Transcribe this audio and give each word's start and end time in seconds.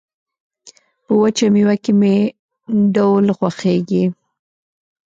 په 1.05 1.11
وچه 1.21 1.45
مېوه 1.53 1.75
کې 1.83 1.91
مې 1.99 2.15
ډول 2.95 3.25
خوښيږي 3.37 4.03